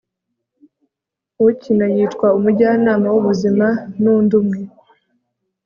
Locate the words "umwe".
4.41-4.61